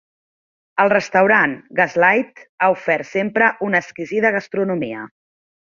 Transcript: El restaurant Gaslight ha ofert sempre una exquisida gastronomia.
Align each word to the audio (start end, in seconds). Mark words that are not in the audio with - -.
El 0.83 0.89
restaurant 0.93 1.53
Gaslight 1.81 2.43
ha 2.61 2.71
ofert 2.79 3.09
sempre 3.13 3.51
una 3.69 3.83
exquisida 3.85 4.33
gastronomia. 4.41 5.07